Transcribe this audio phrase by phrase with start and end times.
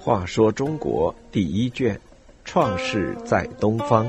[0.00, 1.94] 话说中国第一卷，
[2.44, 4.06] 《创世在东方》。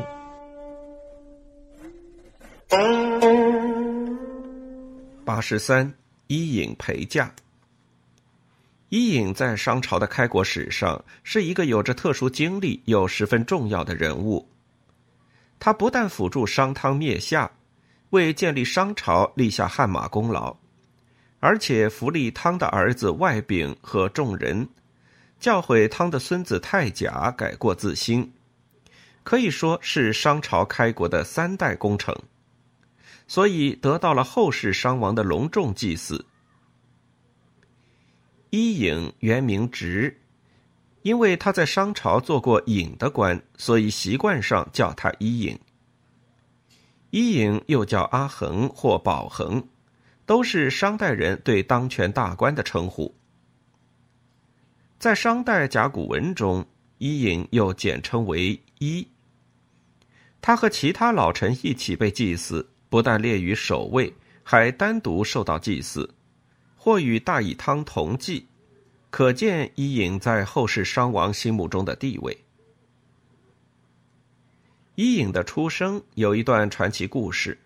[5.25, 5.93] 八十三，
[6.27, 7.29] 伊尹陪嫁。
[8.87, 14.47] 伊尹在商朝的开国史上是一个有着特殊经历又十分重要的人物。
[15.59, 17.51] 他不但辅助商汤灭夏，
[18.11, 20.57] 为建立商朝立下汗马功劳，
[21.39, 24.67] 而且扶立汤的儿子外丙和众人，
[25.39, 28.33] 教诲汤的孙子太甲改过自新，
[29.23, 32.15] 可以说是商朝开国的三代功臣，
[33.27, 36.25] 所以得到了后世商王的隆重祭祀。
[38.49, 40.19] 伊尹原名直，
[41.03, 45.59] 因为他在商朝做过尹的官，所以习惯上叫他伊尹。
[47.11, 49.67] 伊尹又叫阿衡或保衡，
[50.25, 53.15] 都是商代人对当权大官的称呼。
[54.99, 56.65] 在商代甲骨文中，
[56.97, 59.07] 伊尹又简称为伊。
[60.41, 64.13] 他和其他老臣一起被祭祀，不但列于首位，
[64.43, 66.13] 还单独受到祭祀。
[66.75, 68.47] 或与大乙汤同祭，
[69.09, 72.45] 可见伊尹在后世商王心目中的地位。
[75.01, 77.57] 伊尹的出生有一段传奇故事，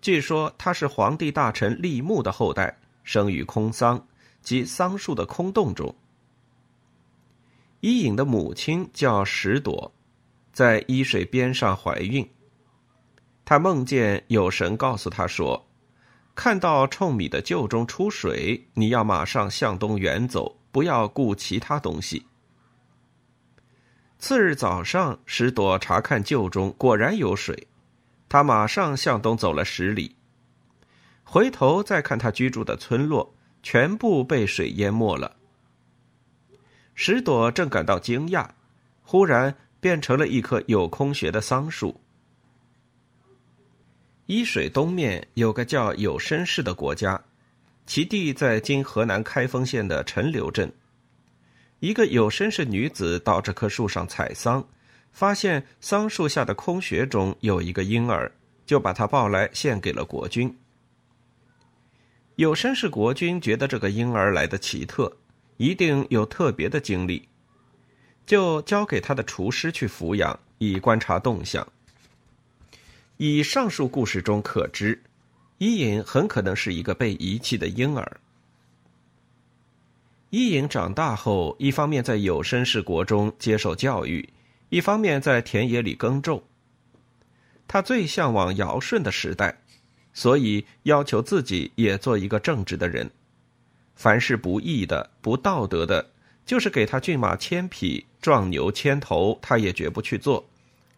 [0.00, 4.06] 据说他是皇帝大臣立木的后代，生于空桑，
[4.40, 5.92] 即桑树的空洞中。
[7.80, 9.92] 伊尹的母亲叫石朵，
[10.52, 12.24] 在伊水边上怀孕，
[13.44, 15.66] 他梦见有神告诉他说。
[16.36, 22.24] 看到冲米的臼中出水，你要马上向东远走，不要顾其他东西。
[24.26, 27.68] 次日早上，石朵查看臼中果然有水，
[28.26, 30.16] 他马上向东走了十里，
[31.22, 35.36] 回头再看他居住的村落，全部被水淹没了。
[36.94, 38.48] 石朵正感到惊讶，
[39.02, 42.00] 忽然变成了一棵有空穴的桑树。
[44.24, 47.22] 伊水东面有个叫有绅氏的国家，
[47.84, 50.72] 其地在今河南开封县的陈留镇。
[51.84, 54.66] 一个有申氏女子到这棵树上采桑，
[55.12, 58.32] 发现桑树下的空穴中有一个婴儿，
[58.64, 60.56] 就把他抱来献给了国君。
[62.36, 65.14] 有绅士国君觉得这个婴儿来的奇特，
[65.58, 67.28] 一定有特别的经历，
[68.24, 71.70] 就交给他的厨师去抚养，以观察动向。
[73.18, 75.02] 以上述故事中可知，
[75.58, 78.20] 伊尹很可能是一个被遗弃的婴儿。
[80.34, 84.28] 伊尹长大后，一方面在有绅士国中接受教育，
[84.68, 86.42] 一方面在田野里耕种。
[87.68, 89.56] 他最向往尧舜的时代，
[90.12, 93.08] 所以要求自己也做一个正直的人。
[93.94, 96.04] 凡是不义的、不道德的，
[96.44, 100.44] 就是给他骏马千匹、壮牛千头，他也绝不去做。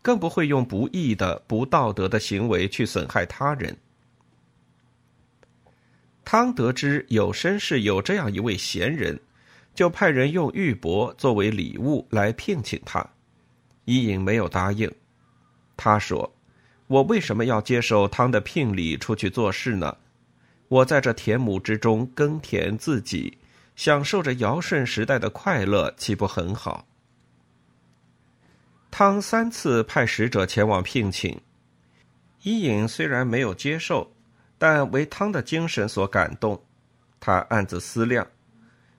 [0.01, 3.77] 更不会用不义的、不道德的行为去损害他人。
[6.25, 9.21] 汤得知有绅士有这样一位贤人，
[9.77, 13.07] 就派人用玉帛作为礼物来聘请他。
[13.85, 14.91] 伊尹没有答应。
[15.77, 16.35] 他说
[16.89, 19.97] ：“我为什么要接受汤的聘礼出去做事呢？
[20.69, 23.37] 我在这田亩之中耕田自己，
[23.77, 26.87] 享受着尧舜时代的快乐，岂不很好？”
[28.91, 31.39] 汤三次派使者前往聘请，
[32.43, 34.11] 伊尹虽然没有接受，
[34.57, 36.61] 但为汤的精神所感动。
[37.21, 38.27] 他暗自思量：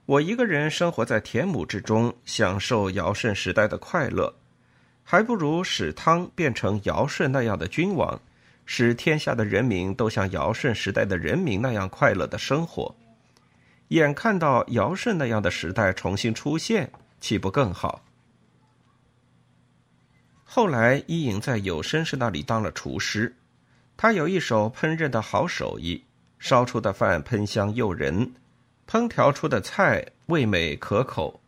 [0.08, 4.34] 我一个人生活在田亩之中，享受尧舜时代的快乐，
[5.04, 8.18] 还不如使汤变成尧舜那样的君王，
[8.64, 12.96] 使天下的人民都像尧舜时代的人民那样快乐的生活。
[13.88, 18.02] 眼看到尧舜那样的时代重新出现，岂不更好？
[20.42, 23.36] 后来，伊尹在有绅士那里当了厨师，
[23.94, 26.02] 他有一手烹饪的好手艺，
[26.38, 28.32] 烧出的饭喷香诱人，
[28.88, 31.38] 烹调出的菜味美可口。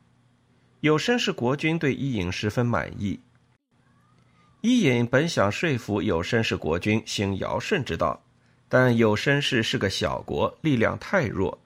[0.80, 3.18] 有绅士国君对伊尹十分满意。
[4.60, 8.22] 伊尹本想说服有绅士国君行尧舜之道，
[8.68, 11.58] 但有绅士是个小国，力量太弱，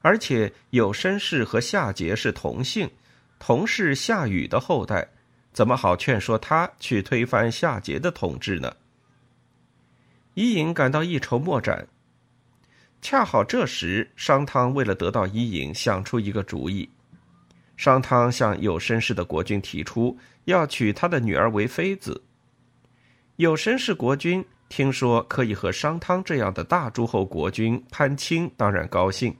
[0.00, 2.90] 而且有绅士和夏桀是同姓，
[3.38, 5.06] 同是夏禹的后代。
[5.52, 8.74] 怎么好劝说他去推翻夏桀的统治呢？
[10.32, 11.86] 伊尹感到一筹莫展。
[13.00, 16.88] 恰好这时，商汤为了得到伊尹，想出一个主意。
[17.76, 22.20] 商汤向有绅士的国君提出要娶他的女儿为妃子。
[23.36, 29.34] 有绅士国君听说可以和商汤这样的大诸侯国君攀亲，当然高兴。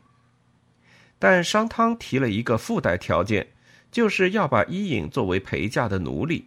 [1.19, 3.45] 但商汤提了一个附带条件，
[3.91, 6.47] 就是要把伊尹作为陪嫁的奴隶，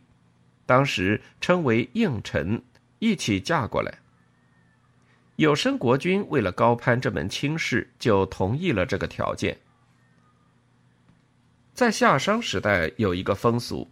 [0.66, 2.64] 当时称为应臣，
[3.00, 4.00] 一起嫁过来。
[5.38, 9.58] 有生国君为了高攀这门亲事，就同意了这个条件。
[11.74, 13.90] 在夏商时代，有一个风俗：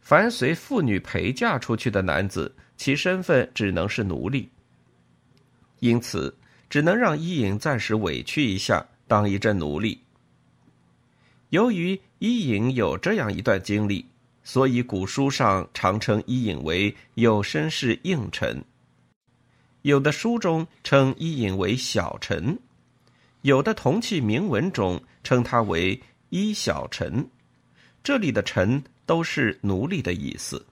[0.00, 4.48] 凡随妇女陪嫁出去的男子，其身份只能是奴隶。
[5.80, 6.34] 因此，
[6.70, 10.00] 只能让伊尹暂时委屈一下，当一阵奴隶。
[11.50, 14.06] 由于伊尹有这样一段经历，
[14.42, 18.64] 所以古书上常称伊尹为有身世应臣。
[19.86, 22.58] 有的书中称伊尹为小臣，
[23.42, 27.24] 有的铜器铭文中称他为伊小臣。
[28.02, 30.66] 这里的“臣”都是奴隶的意思。